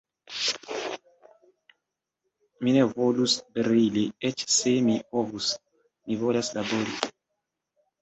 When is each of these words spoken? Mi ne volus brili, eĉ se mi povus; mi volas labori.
Mi 2.63 2.75
ne 2.79 2.87
volus 2.95 3.37
brili, 3.61 4.07
eĉ 4.33 4.49
se 4.57 4.75
mi 4.89 4.99
povus; 5.15 5.55
mi 6.11 6.23
volas 6.27 6.55
labori. 6.61 7.03